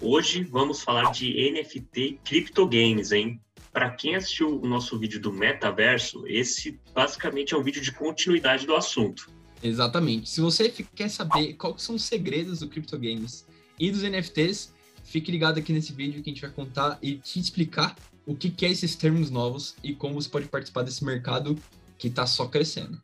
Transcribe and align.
Hoje 0.00 0.42
vamos 0.44 0.82
falar 0.82 1.10
de 1.10 1.32
NFT 1.52 2.20
Games, 2.70 3.12
hein? 3.12 3.40
Para 3.72 3.90
quem 3.90 4.14
assistiu 4.14 4.60
o 4.60 4.66
nosso 4.66 4.98
vídeo 4.98 5.18
do 5.18 5.32
metaverso, 5.32 6.26
esse 6.26 6.78
basicamente 6.94 7.54
é 7.54 7.56
um 7.56 7.62
vídeo 7.62 7.80
de 7.80 7.92
continuidade 7.92 8.66
do 8.66 8.74
assunto. 8.74 9.30
Exatamente. 9.62 10.28
Se 10.28 10.40
você 10.40 10.68
quer 10.68 11.08
saber 11.08 11.54
quais 11.54 11.82
são 11.82 11.94
os 11.94 12.04
segredos 12.04 12.60
do 12.60 12.68
Games 12.68 13.46
e 13.78 13.90
dos 13.90 14.02
NFTs, 14.02 14.72
fique 15.02 15.32
ligado 15.32 15.58
aqui 15.58 15.72
nesse 15.72 15.92
vídeo 15.92 16.22
que 16.22 16.30
a 16.30 16.32
gente 16.32 16.42
vai 16.42 16.50
contar 16.50 16.98
e 17.00 17.16
te 17.16 17.40
explicar 17.40 17.96
o 18.26 18.34
que, 18.34 18.50
que 18.50 18.66
é 18.66 18.70
esses 18.70 18.96
termos 18.96 19.30
novos 19.30 19.76
e 19.82 19.94
como 19.94 20.14
você 20.14 20.28
pode 20.28 20.48
participar 20.48 20.82
desse 20.82 21.04
mercado 21.04 21.58
que 21.96 22.08
está 22.08 22.26
só 22.26 22.46
crescendo. 22.46 23.00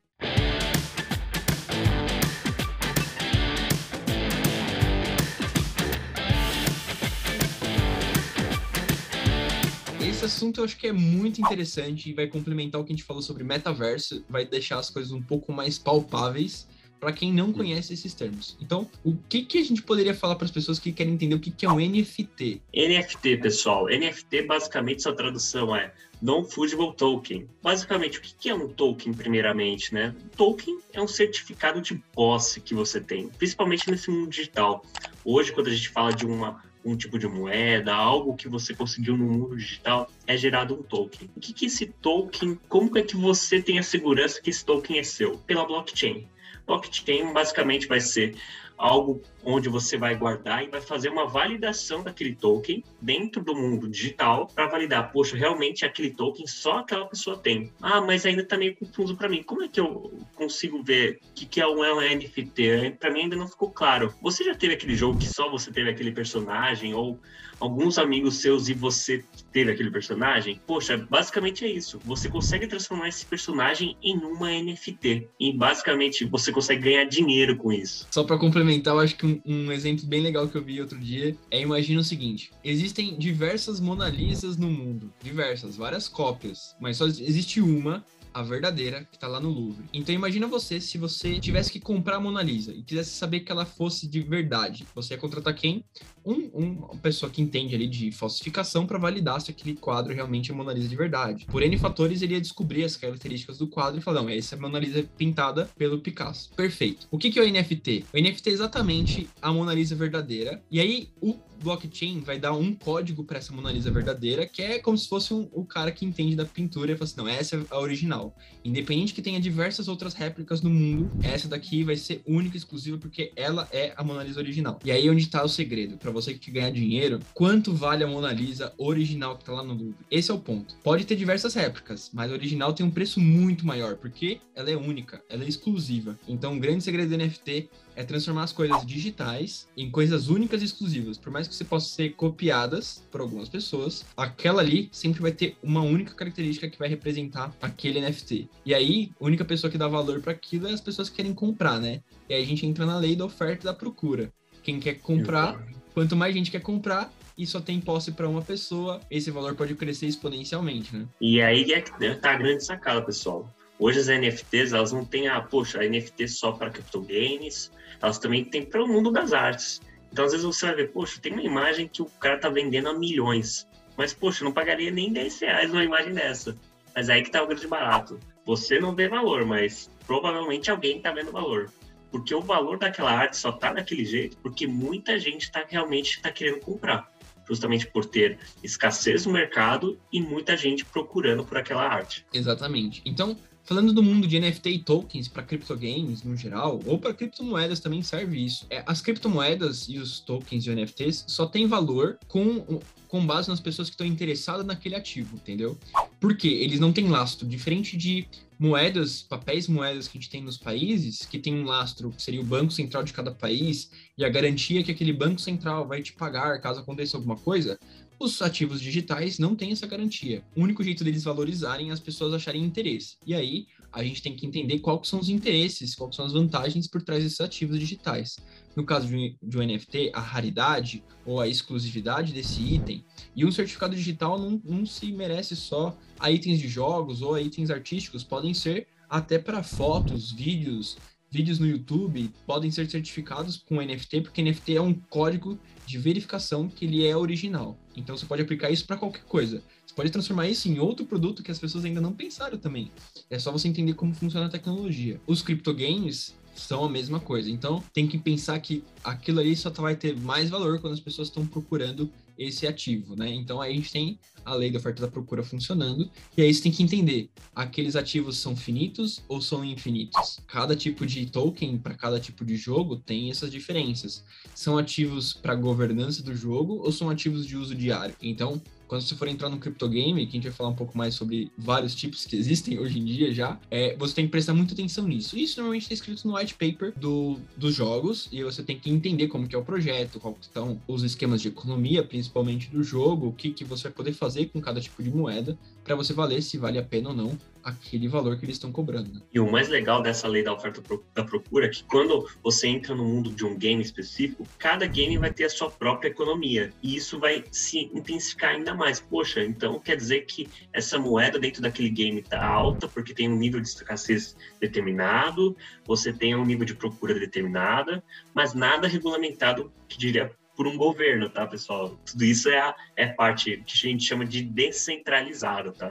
Esse 10.27 10.37
assunto 10.37 10.61
eu 10.61 10.65
acho 10.65 10.77
que 10.77 10.87
é 10.87 10.93
muito 10.93 11.41
interessante 11.41 12.09
e 12.09 12.13
vai 12.13 12.29
complementar 12.29 12.81
o 12.81 12.85
que 12.85 12.93
a 12.93 12.97
gente 12.97 13.05
falou 13.05 13.23
sobre 13.23 13.43
metaverso, 13.43 14.25
vai 14.29 14.45
deixar 14.45 14.79
as 14.79 14.89
coisas 14.89 15.11
um 15.11 15.21
pouco 15.21 15.53
mais 15.53 15.79
palpáveis 15.79 16.69
para 17.01 17.13
quem 17.13 17.33
não 17.33 17.53
conhece 17.53 17.93
esses 17.93 18.15
termos. 18.15 18.57
Então, 18.61 18.89
o 19.03 19.17
que, 19.29 19.45
que 19.45 19.59
a 19.59 19.65
gente 19.65 19.83
poderia 19.83 20.15
falar 20.15 20.37
para 20.37 20.45
as 20.45 20.53
pessoas 20.53 20.79
que 20.79 20.93
querem 20.93 21.15
entender 21.15 21.35
o 21.35 21.41
que, 21.41 21.51
que 21.51 21.67
é 21.67 21.69
um 21.69 21.81
NFT? 21.81 22.63
NFT, 22.73 23.39
pessoal. 23.39 23.87
NFT, 23.87 24.43
basicamente, 24.43 25.03
sua 25.03 25.13
tradução 25.13 25.75
é 25.75 25.93
Non-Fungible 26.23 26.95
Token. 26.95 27.49
Basicamente, 27.61 28.19
o 28.19 28.23
que 28.23 28.49
é 28.49 28.55
um 28.55 28.69
token, 28.69 29.13
primeiramente, 29.13 29.93
né? 29.93 30.15
Token 30.37 30.79
é 30.93 31.03
um 31.03 31.09
certificado 31.09 31.81
de 31.81 31.97
posse 32.13 32.61
que 32.61 32.73
você 32.73 33.01
tem, 33.01 33.27
principalmente 33.31 33.91
nesse 33.91 34.09
mundo 34.09 34.31
digital. 34.31 34.85
Hoje, 35.25 35.51
quando 35.51 35.67
a 35.67 35.75
gente 35.75 35.89
fala 35.89 36.13
de 36.13 36.25
uma 36.25 36.63
um 36.85 36.97
tipo 36.97 37.19
de 37.19 37.27
moeda, 37.27 37.95
algo 37.95 38.37
que 38.37 38.49
você 38.49 38.75
conseguiu 38.75 39.17
no 39.17 39.25
mundo 39.25 39.57
digital, 39.57 40.11
é 40.27 40.37
gerado 40.37 40.75
um 40.75 40.83
token. 40.83 41.31
O 41.37 41.41
que, 41.41 41.53
que 41.53 41.67
esse 41.67 41.87
token, 41.87 42.59
como 42.69 42.97
é 42.99 43.03
que 43.03 43.17
você 43.17 43.61
tem 43.61 43.79
a 43.79 43.83
segurança 43.83 44.41
que 44.41 44.51
esse 44.51 44.65
token 44.65 44.99
é 44.99 45.03
seu? 45.03 45.39
Pela 45.39 45.65
blockchain. 45.65 46.29
Blockchain 46.67 47.33
basicamente 47.33 47.87
vai 47.87 48.01
ser 48.01 48.37
algo 48.83 49.23
onde 49.45 49.69
você 49.69 49.97
vai 49.97 50.17
guardar 50.17 50.65
e 50.65 50.69
vai 50.69 50.81
fazer 50.81 51.09
uma 51.09 51.27
validação 51.27 52.03
daquele 52.03 52.35
token 52.35 52.83
dentro 53.01 53.43
do 53.43 53.55
mundo 53.55 53.89
digital 53.89 54.49
para 54.49 54.67
validar, 54.67 55.13
poxa, 55.13 55.37
realmente 55.37 55.85
aquele 55.85 56.11
token 56.11 56.47
só 56.49 56.79
aquela 56.79 57.07
pessoa 57.07 57.39
tem. 57.39 57.73
Ah, 57.81 58.01
mas 58.01 58.27
ainda 58.27 58.43
está 58.43 58.57
meio 58.57 58.77
confuso 58.77 59.17
para 59.17 59.29
mim. 59.29 59.43
Como 59.43 59.63
é 59.63 59.69
que 59.69 59.79
eu 59.79 60.13
consigo 60.35 60.83
ver 60.83 61.21
o 61.31 61.35
que, 61.35 61.47
que 61.47 61.61
é 61.61 61.67
um 61.67 61.83
NFT? 62.01 62.97
Para 62.99 63.13
mim 63.13 63.23
ainda 63.23 63.37
não 63.37 63.47
ficou 63.47 63.71
claro. 63.71 64.13
Você 64.21 64.43
já 64.43 64.55
teve 64.55 64.75
aquele 64.75 64.97
jogo 64.97 65.19
que 65.19 65.29
só 65.29 65.49
você 65.49 65.71
teve 65.71 65.89
aquele 65.89 66.11
personagem 66.11 66.93
ou 66.93 67.21
alguns 67.63 67.97
amigos 67.97 68.39
seus 68.39 68.69
e 68.69 68.75
você 68.75 69.25
teve 69.53 69.71
aquele 69.71 69.91
personagem? 69.91 70.61
Poxa, 70.67 70.97
basicamente 71.09 71.65
é 71.65 71.71
isso. 71.71 72.01
Você 72.05 72.29
consegue 72.29 72.67
transformar 72.67 73.09
esse 73.09 73.25
personagem 73.25 73.97
em 74.03 74.17
uma 74.17 74.51
NFT 74.51 75.29
e 75.39 75.53
basicamente 75.53 76.25
você 76.25 76.51
consegue 76.51 76.83
ganhar 76.83 77.05
dinheiro 77.05 77.57
com 77.57 77.73
isso. 77.73 78.09
Só 78.11 78.25
para 78.25 78.37
complementar, 78.37 78.95
eu 78.95 79.01
acho 79.01 79.17
que 79.17 79.27
um, 79.27 79.41
um, 79.47 79.71
exemplo 79.71 80.05
bem 80.07 80.21
legal 80.21 80.49
que 80.49 80.57
eu 80.57 80.65
vi 80.65 80.81
outro 80.81 80.99
dia 80.99 81.37
é 81.53 81.61
imagina 81.61 82.01
o 82.01 82.05
seguinte: 82.05 82.51
existem 82.65 83.17
diversas 83.17 83.79
Mona 83.79 84.09
Lisas 84.09 84.57
no 84.57 84.69
mundo, 84.69 85.13
diversas, 85.23 85.77
várias 85.77 86.09
cópias, 86.09 86.75
mas 86.81 86.97
só 86.97 87.07
existe 87.07 87.61
uma 87.61 88.05
a 88.33 88.43
verdadeira, 88.43 89.07
que 89.11 89.19
tá 89.19 89.29
lá 89.29 89.41
no 89.41 89.51
Louvre. 89.51 89.85
Então 89.93 90.15
imagina 90.15 90.47
você 90.47 90.81
se 90.81 90.99
você 90.99 91.39
tivesse 91.39 91.71
que 91.71 91.81
comprar 91.81 92.17
a 92.17 92.21
Mona 92.21 92.43
Lisa 92.43 92.73
e 92.73 92.83
quisesse 92.83 93.11
saber 93.11 93.41
que 93.41 93.53
ela 93.53 93.65
fosse 93.65 94.07
de 94.07 94.21
verdade. 94.21 94.87
Você 94.95 95.15
ia 95.15 95.19
contratar 95.19 95.55
quem? 95.55 95.85
Um, 96.25 96.51
um 96.55 96.73
uma 96.73 96.97
pessoa 96.97 97.31
que 97.31 97.43
entende 97.43 97.75
ali 97.75 97.87
de 97.87 98.11
falsificação 98.13 98.87
para 98.87 98.99
validar 98.99 99.41
se 99.41 99.51
aquele 99.51 99.75
quadro 99.75 100.15
realmente 100.15 100.51
é 100.51 100.55
Mona 100.55 100.73
Lisa 100.73 100.89
de 100.89 100.97
verdade. 100.97 101.47
Por 101.47 101.63
N 101.63 101.77
fatores, 101.79 102.23
ele 102.23 102.35
ia 102.35 102.41
descobrir 102.41 102.85
as 102.85 102.97
características 102.97 103.59
do 103.59 103.67
quadro 103.67 103.99
e 103.99 104.03
falar, 104.03 104.23
não, 104.23 104.29
essa 104.29 104.55
é 104.55 104.59
a 104.59 104.61
Mona 104.61 104.79
Lisa 104.79 105.03
pintada 105.17 105.69
pelo 105.77 106.01
Picasso. 106.01 106.51
Perfeito. 106.55 107.07
O 107.11 107.19
que, 107.19 107.31
que 107.31 107.39
é 107.39 107.43
o 107.43 107.51
NFT? 107.51 108.07
O 108.13 108.21
NFT 108.21 108.51
é 108.51 108.53
exatamente 108.53 109.29
a 109.41 109.53
Mona 109.53 109.75
Lisa 109.75 109.95
verdadeira. 109.95 110.63
E 110.71 110.81
aí, 110.81 111.09
o 111.21 111.35
blockchain 111.63 112.21
vai 112.21 112.39
dar 112.39 112.53
um 112.53 112.75
código 112.75 113.25
para 113.25 113.39
essa 113.39 113.53
Mona 113.53 113.73
Lisa 113.73 113.91
verdadeira, 113.91 114.47
que 114.47 114.63
é 114.63 114.79
como 114.79 114.97
se 114.97 115.09
fosse 115.09 115.33
um, 115.33 115.49
o 115.53 115.65
cara 115.65 115.91
que 115.91 116.05
entende 116.05 116.37
da 116.37 116.45
pintura 116.45 116.93
e 116.93 116.97
fala 116.97 117.05
assim, 117.05 117.17
não, 117.17 117.29
essa 117.29 117.57
é 117.57 117.61
a 117.71 117.79
original. 117.79 118.37
Independente 118.65 119.15
que 119.15 119.23
tenha 119.23 119.41
diversas 119.41 119.89
outras 119.89 120.15
réplicas 120.15 120.61
no 120.61 120.71
mundo, 120.71 121.11
essa 121.23 121.49
daqui 121.49 121.85
vai 121.85 121.97
ser 121.97 122.23
única 122.27 122.57
e 122.57 122.59
exclusiva 122.59 122.99
porque 122.99 123.33
ela 123.37 123.69
é 123.73 123.93
a 123.97 124.05
Mona 124.05 124.23
Lisa 124.23 124.41
original. 124.41 124.79
E 124.85 124.91
aí 124.91 125.09
onde 125.09 125.23
está 125.23 125.43
o 125.45 125.49
segredo, 125.49 125.97
para 125.97 126.11
você 126.11 126.35
que 126.35 126.51
ganhar 126.51 126.71
dinheiro, 126.71 127.21
quanto 127.35 127.73
vale 127.73 128.05
a 128.05 128.07
Mona 128.07 128.33
Lisa 128.33 128.73
original 128.79 129.37
que 129.37 129.45
tá 129.45 129.53
lá 129.53 129.63
no 129.63 129.75
Louvre? 129.75 129.95
Esse 130.11 130.31
é 130.31 130.35
o 130.35 130.39
ponto. 130.39 130.75
Pode 130.83 131.05
ter 131.05 131.17
diversas 131.17 131.55
réplicas, 131.55 132.11
mas 132.13 132.31
a 132.31 132.35
original 132.35 132.73
tem 132.73 132.85
um 132.85 132.91
preço 132.91 133.21
muito 133.21 133.67
maior, 133.67 133.97
porque 133.97 134.41
ela 134.55 134.71
é 134.71 134.77
única, 134.77 135.23
ela 135.29 135.45
é 135.45 135.49
exclusiva. 135.49 136.19
Então, 136.27 136.57
o 136.57 136.61
grande 136.61 136.85
segredo 136.85 137.11
do 137.11 137.17
NFT 137.17 137.71
é 137.97 138.03
transformar 138.03 138.45
as 138.45 138.53
coisas 138.53 138.85
digitais 138.87 139.69
em 139.77 139.91
coisas 139.91 140.29
únicas 140.29 140.63
e 140.63 140.65
exclusivas. 140.65 141.19
Por 141.19 141.33
mais 141.33 141.49
que 141.49 141.55
você 141.55 141.65
possa 141.65 141.89
ser 141.89 142.11
copiadas 142.11 143.03
por 143.11 143.21
algumas 143.21 143.49
pessoas, 143.49 144.05
aquela 144.17 144.63
ali 144.63 144.89
sempre 144.93 145.21
vai 145.21 145.33
ter 145.33 145.57
uma 145.63 145.83
única 145.83 146.15
característica 146.15 146.69
que 146.69 146.79
vai 146.79 146.89
representar 146.89 147.55
aquele 147.61 148.01
NFT. 148.01 148.49
E 148.65 148.75
aí, 148.75 149.11
a 149.21 149.25
única 149.25 149.45
pessoa 149.45 149.71
que 149.71 149.79
dá 149.79 149.89
valor 149.89 150.21
para 150.21 150.33
aquilo 150.33 150.67
é 150.67 150.73
as 150.73 150.81
pessoas 150.81 151.09
que 151.09 151.17
querem 151.17 151.35
comprar, 151.35 151.81
né? 151.81 152.01
E 152.29 152.35
aí 152.35 152.43
a 152.43 152.47
gente 152.47 152.67
entra 152.67 152.87
na 152.87 152.99
lei 152.99 153.17
da 153.17 153.25
oferta 153.25 153.63
e 153.63 153.67
da 153.67 153.75
procura. 153.75 154.33
Quem 154.63 154.79
quer 154.79 154.95
comprar, 154.95 155.63
quanto 155.93 156.17
mais 156.17 156.35
gente 156.35 156.51
quer 156.51 156.61
comprar, 156.61 157.13
e 157.37 157.47
só 157.47 157.61
tem 157.61 157.81
posse 157.81 158.13
para 158.13 158.29
uma 158.29 158.43
pessoa, 158.43 159.01
esse 159.11 159.31
valor 159.31 159.55
pode 159.55 159.75
crescer 159.75 160.07
exponencialmente, 160.07 160.95
né? 160.95 161.07
E 161.21 161.41
aí 161.41 161.73
é 161.73 161.81
que 161.81 161.91
tá 162.21 162.33
a 162.33 162.37
grande 162.37 162.65
sacada, 162.65 163.03
pessoal. 163.03 163.49
Hoje 163.83 163.99
as 163.99 164.07
NFTs, 164.07 164.73
elas 164.73 164.93
não 164.93 165.05
têm 165.05 165.27
a, 165.27 165.41
poxa, 165.41 165.81
a 165.81 165.89
NFT 165.89 166.29
só 166.29 166.53
para 166.53 166.71
games 166.71 167.69
elas 168.01 168.17
também 168.17 168.45
têm 168.45 168.65
para 168.65 168.81
o 168.81 168.87
mundo 168.87 169.11
das 169.11 169.33
artes. 169.33 169.81
Então, 170.13 170.25
às 170.25 170.31
vezes 170.31 170.47
você 170.47 170.67
vai 170.67 170.77
ver, 170.77 170.93
poxa, 170.93 171.21
tem 171.21 171.33
uma 171.33 171.43
imagem 171.43 171.89
que 171.89 172.01
o 172.01 172.07
cara 172.07 172.39
tá 172.39 172.49
vendendo 172.49 172.89
a 172.89 172.95
milhões. 172.95 173.67
Mas, 173.97 174.15
poxa, 174.15 174.45
não 174.45 174.53
pagaria 174.53 174.93
nem 174.93 175.13
10 175.13 175.41
reais 175.41 175.69
numa 175.69 175.83
imagem 175.83 176.15
dessa. 176.15 176.57
Mas 176.95 177.11
aí 177.11 177.25
que 177.25 177.31
tá 177.33 177.43
o 177.43 177.47
grande 177.49 177.67
barato. 177.67 178.21
Você 178.45 178.79
não 178.79 178.95
vê 178.95 179.09
valor, 179.09 179.45
mas 179.45 179.91
provavelmente 180.07 180.71
alguém 180.71 181.01
tá 181.01 181.11
vendo 181.11 181.33
valor. 181.33 181.69
Porque 182.09 182.33
o 182.33 182.41
valor 182.41 182.79
daquela 182.79 183.11
arte 183.11 183.37
só 183.37 183.51
tá 183.51 183.73
daquele 183.73 184.05
jeito 184.05 184.37
porque 184.37 184.65
muita 184.65 185.19
gente 185.19 185.51
tá 185.51 185.65
realmente 185.69 186.23
tá 186.23 186.31
querendo 186.31 186.61
comprar. 186.61 187.11
Justamente 187.49 187.89
por 187.89 188.05
ter 188.05 188.39
escassez 188.63 189.27
no 189.27 189.33
mercado 189.33 189.99
e 190.13 190.21
muita 190.21 190.57
gente 190.57 190.85
procurando 190.85 191.45
por 191.45 191.57
aquela 191.57 191.83
arte. 191.83 192.25
Exatamente. 192.33 193.03
Então, 193.05 193.37
Falando 193.65 193.93
do 193.93 194.03
mundo 194.03 194.27
de 194.27 194.41
NFT 194.41 194.71
e 194.71 194.79
tokens 194.81 195.29
para 195.29 195.43
criptogames 195.43 196.25
no 196.25 196.37
geral, 196.37 196.81
ou 196.85 196.99
para 196.99 197.15
criptomoedas 197.15 197.79
também 197.79 198.03
serve 198.03 198.45
isso. 198.45 198.67
É, 198.69 198.83
as 198.87 199.01
criptomoedas 199.01 199.89
e 199.89 199.99
os 199.99 200.19
tokens 200.19 200.65
de 200.65 200.75
NFTs 200.75 201.25
só 201.29 201.47
têm 201.47 201.67
valor 201.69 202.19
com, 202.27 202.81
com 203.07 203.25
base 203.25 203.49
nas 203.49 203.61
pessoas 203.61 203.89
que 203.89 203.95
estão 203.95 204.07
interessadas 204.07 204.67
naquele 204.67 204.97
ativo, 204.97 205.37
entendeu? 205.37 205.79
Porque 206.21 206.49
eles 206.49 206.81
não 206.81 206.93
têm 206.93 207.09
lastro, 207.09 207.47
diferente 207.47 207.97
de 207.97 208.27
moedas, 208.59 209.23
papéis 209.23 209.67
moedas 209.69 210.07
que 210.07 210.17
a 210.17 210.21
gente 210.21 210.31
tem 210.31 210.43
nos 210.43 210.57
países, 210.57 211.27
que 211.27 211.39
tem 211.39 211.55
um 211.55 211.65
lastro 211.65 212.11
que 212.11 212.23
seria 212.23 212.41
o 212.41 212.45
banco 212.45 212.73
central 212.73 213.03
de 213.03 213.13
cada 213.13 213.33
país 213.33 213.91
e 214.17 214.25
a 214.25 214.29
garantia 214.29 214.83
que 214.83 214.91
aquele 214.91 215.13
banco 215.13 215.41
central 215.41 215.87
vai 215.87 216.01
te 216.01 216.13
pagar 216.13 216.61
caso 216.61 216.81
aconteça 216.81 217.17
alguma 217.17 217.37
coisa, 217.37 217.79
os 218.23 218.41
ativos 218.41 218.81
digitais 218.81 219.39
não 219.39 219.57
têm 219.57 219.73
essa 219.73 219.87
garantia. 219.87 220.45
O 220.57 220.63
único 220.63 220.83
jeito 220.83 221.03
deles 221.03 221.25
valorizarem 221.25 221.91
é 221.91 221.93
as 221.93 222.01
pessoas 222.01 222.33
acharem 222.33 222.63
interesse. 222.63 223.17
E 223.27 223.35
aí, 223.35 223.67
a 223.93 224.03
gente 224.03 224.23
tem 224.23 224.35
que 224.35 224.47
entender 224.47 224.79
quais 224.79 225.09
são 225.09 225.21
os 225.21 225.29
interesses, 225.29 225.95
quais 225.95 226.15
são 226.15 226.25
as 226.25 226.33
vantagens 226.33 226.87
por 226.87 227.03
trás 227.03 227.23
desses 227.23 227.41
ativos 227.41 227.79
digitais. 227.79 228.37
No 228.75 228.85
caso 228.85 229.07
de 229.09 229.59
um, 229.59 229.63
NFT, 229.63 230.13
a 230.15 230.21
raridade 230.21 231.05
ou 231.27 231.41
a 231.41 231.49
exclusividade 231.49 232.33
desse 232.33 232.63
item. 232.63 233.05
E 233.37 233.45
um 233.45 233.53
certificado 233.53 233.95
digital 233.95 234.39
não, 234.39 234.61
não 234.65 234.87
se 234.87 235.13
merece 235.13 235.55
só 235.55 235.97
a 236.19 236.31
itens 236.31 236.59
de 236.59 236.69
jogos 236.69 237.21
ou 237.21 237.35
a 237.35 237.41
itens 237.43 237.71
artísticos, 237.71 238.25
podem 238.25 238.55
ser 238.55 238.87
até 239.11 239.39
para 239.39 239.63
fotos, 239.63 240.33
vídeos, 240.33 240.97
vídeos 241.33 241.59
no 241.59 241.67
YouTube 241.67 242.31
podem 242.47 242.71
ser 242.71 242.89
certificados 242.91 243.57
com 243.57 243.81
NFT, 243.81 244.21
porque 244.21 244.43
NFT 244.43 244.77
é 244.77 244.83
um 244.83 244.93
código 244.93 245.59
de 245.87 245.99
verificação 245.99 246.69
que 246.69 246.85
ele 246.85 247.07
é 247.07 247.17
original. 247.17 247.77
Então 247.97 248.17
você 248.17 248.27
pode 248.27 248.43
aplicar 248.43 248.71
isso 248.71 248.87
para 248.87 248.97
qualquer 248.97 249.25
coisa. 249.25 249.63
Você 249.87 249.95
pode 249.95 250.11
transformar 250.11 250.49
isso 250.49 250.69
em 250.69 250.79
outro 250.79 251.05
produto 251.05 251.43
que 251.43 251.51
as 251.51 251.59
pessoas 251.59 251.85
ainda 251.85 252.01
não 252.01 252.13
pensaram 252.13 252.57
também. 252.57 252.91
É 253.29 253.39
só 253.39 253.53
você 253.53 253.69
entender 253.69 253.95
como 253.95 254.15
funciona 254.15 254.47
a 254.47 254.49
tecnologia. 254.49 255.21
Os 255.27 255.43
criptogames 255.43 256.35
são 256.55 256.85
a 256.85 256.89
mesma 256.89 257.21
coisa. 257.21 257.51
Então, 257.51 257.83
tem 257.93 258.07
que 258.07 258.19
pensar 258.19 258.59
que 258.61 258.85
aquilo 259.03 259.41
ali 259.41 259.57
só 259.57 259.71
vai 259.71 259.97
ter 259.97 260.17
mais 260.17 260.51
valor 260.51 260.81
quando 260.81 260.95
as 260.95 261.01
pessoas 261.01 261.29
estão 261.29 261.47
procurando 261.47 262.11
esse 262.43 262.67
ativo, 262.67 263.17
né? 263.17 263.33
Então 263.33 263.61
aí 263.61 263.73
a 263.73 263.75
gente 263.75 263.93
tem 263.93 264.19
a 264.45 264.55
lei 264.55 264.71
da 264.71 264.79
oferta 264.79 265.01
e 265.01 265.07
da 265.07 265.11
procura 265.11 265.43
funcionando, 265.43 266.11
e 266.37 266.43
aí 266.43 266.53
você 266.53 266.63
tem 266.63 266.73
que 266.73 266.83
entender, 266.83 267.31
aqueles 267.55 267.95
ativos 267.95 268.39
são 268.39 268.57
finitos 268.57 269.23
ou 269.29 269.41
são 269.41 269.65
infinitos? 269.65 270.41
Cada 270.47 270.75
tipo 270.75 271.07
de 271.07 271.27
token 271.27 271.79
para 271.79 271.95
cada 271.95 272.19
tipo 272.19 272.45
de 272.45 272.57
jogo 272.57 272.97
tem 272.97 273.31
essas 273.31 273.51
diferenças. 273.51 274.25
São 274.55 274.77
ativos 274.77 275.33
para 275.33 275.55
governança 275.55 276.23
do 276.23 276.35
jogo 276.35 276.81
ou 276.83 276.91
são 276.91 277.09
ativos 277.09 277.47
de 277.47 277.57
uso 277.57 277.75
diário? 277.75 278.15
Então, 278.21 278.61
quando 278.93 279.01
você 279.01 279.15
for 279.15 279.27
entrar 279.27 279.49
no 279.49 279.57
criptogame, 279.57 280.27
que 280.27 280.33
a 280.33 280.39
gente 280.39 280.43
vai 280.43 280.53
falar 280.53 280.69
um 280.69 280.75
pouco 280.75 280.99
mais 280.99 281.15
sobre 281.15 281.51
vários 281.57 281.95
tipos 281.95 282.27
que 282.27 282.37
existem 282.37 282.79
hoje 282.79 282.99
em 282.99 283.05
dia 283.07 283.33
já, 283.33 283.59
é, 283.71 283.97
você 283.97 284.17
tem 284.17 284.27
que 284.27 284.31
prestar 284.31 284.53
muita 284.53 284.75
atenção 284.75 285.09
nisso. 285.09 285.35
Isso 285.35 285.57
normalmente 285.57 285.85
está 285.85 285.95
escrito 285.95 286.29
no 286.29 286.37
white 286.37 286.53
paper 286.53 286.93
do, 286.95 287.39
dos 287.57 287.75
jogos, 287.75 288.29
e 288.31 288.45
você 288.45 288.63
tem 288.63 288.79
que 288.79 288.91
entender 288.91 289.29
como 289.29 289.49
que 289.49 289.57
é 289.57 289.59
o 289.59 289.65
projeto, 289.65 290.21
quais 290.21 290.37
estão 290.43 290.79
os 290.87 291.03
esquemas 291.05 291.41
de 291.41 291.49
economia, 291.49 292.05
principalmente 292.05 292.69
do 292.69 292.83
jogo, 292.83 293.29
o 293.29 293.33
que, 293.33 293.51
que 293.51 293.65
você 293.65 293.85
vai 293.85 293.93
poder 293.93 294.13
fazer 294.13 294.51
com 294.51 294.61
cada 294.61 294.79
tipo 294.79 295.03
de 295.03 295.11
moeda, 295.11 295.57
para 295.83 295.95
você 295.95 296.13
valer 296.13 296.43
se 296.43 296.59
vale 296.59 296.79
a 296.79 296.83
pena 296.83 297.09
ou 297.09 297.17
não 297.17 297.39
aquele 297.63 298.09
valor 298.09 298.39
que 298.39 298.45
eles 298.45 298.57
estão 298.57 298.73
cobrando. 298.73 299.13
Né? 299.13 299.21
E 299.33 299.41
o 299.41 299.51
mais 299.51 299.69
legal 299.69 300.03
dessa 300.03 300.27
lei 300.29 300.43
da 300.43 300.53
oferta 300.53 300.83
da 301.15 301.25
procura 301.25 301.67
é 301.67 301.69
que 301.69 301.85
quando 301.85 302.29
você 302.43 302.69
entra 302.69 302.95
no 302.95 303.05
mundo 303.05 303.31
de 303.31 303.45
um 303.45 303.57
game 303.57 303.83
específico, 303.83 304.47
cada 304.59 304.87
game 304.87 305.17
vai 305.19 305.33
ter 305.33 305.45
a 305.45 305.51
sua 305.51 305.71
própria 305.71 306.09
economia. 306.09 306.73
E 306.83 306.97
isso 306.97 307.19
vai 307.19 307.45
se 307.51 307.91
intensificar 307.93 308.51
ainda 308.51 308.75
mais. 308.75 309.01
Poxa, 309.01 309.45
então 309.45 309.79
quer 309.79 309.97
dizer 309.97 310.23
que 310.23 310.49
essa 310.73 310.99
moeda 310.99 311.39
dentro 311.39 311.63
daquele 311.63 311.91
game 311.91 312.21
está 312.21 312.45
alta 312.45 312.89
porque 312.89 313.15
tem 313.15 313.29
um 313.29 313.37
nível 313.37 313.61
de 313.61 313.69
escassez 313.69 314.37
determinado, 314.61 315.57
você 315.85 316.13
tem 316.13 316.35
um 316.35 316.45
nível 316.45 316.65
de 316.65 316.75
procura 316.75 317.15
determinada, 317.15 318.03
mas 318.35 318.55
nada 318.55 318.89
regulamentado 318.89 319.73
que 319.89 319.99
diria 319.99 320.33
por 320.57 320.67
um 320.67 320.77
governo, 320.77 321.29
tá, 321.29 321.47
pessoal? 321.47 321.99
Tudo 322.05 322.25
isso 322.25 322.49
é 322.49 322.61
a 322.61 322.75
é 322.97 323.07
parte 323.07 323.63
que 323.67 323.73
a 323.73 323.91
gente 323.91 324.05
chama 324.05 324.25
de 324.25 324.43
descentralizado, 324.43 325.73
tá? 325.73 325.91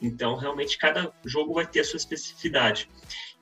Então, 0.00 0.36
realmente, 0.36 0.78
cada 0.78 1.12
jogo 1.24 1.54
vai 1.54 1.66
ter 1.66 1.80
a 1.80 1.84
sua 1.84 1.96
especificidade. 1.96 2.88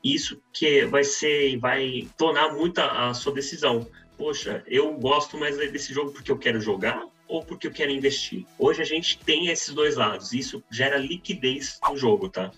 Isso 0.02 0.40
que 0.52 0.84
vai 0.86 1.04
ser, 1.04 1.58
vai 1.58 2.08
tornar 2.16 2.54
muito 2.54 2.78
a, 2.78 3.08
a 3.08 3.14
sua 3.14 3.32
decisão. 3.32 3.88
Poxa, 4.16 4.62
eu 4.66 4.92
gosto 4.94 5.38
mais 5.38 5.56
desse 5.56 5.92
jogo 5.92 6.12
porque 6.12 6.30
eu 6.30 6.38
quero 6.38 6.60
jogar 6.60 7.04
ou 7.26 7.44
porque 7.44 7.66
eu 7.66 7.72
quero 7.72 7.90
investir. 7.90 8.46
Hoje 8.58 8.82
a 8.82 8.84
gente 8.84 9.18
tem 9.18 9.48
esses 9.48 9.74
dois 9.74 9.96
lados. 9.96 10.32
Isso 10.32 10.62
gera 10.70 10.96
liquidez 10.96 11.78
no 11.88 11.96
jogo, 11.96 12.28
tá? 12.28 12.50